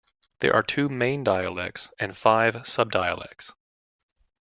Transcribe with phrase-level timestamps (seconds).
[0.39, 3.51] There are two main dialects, and five subdialects.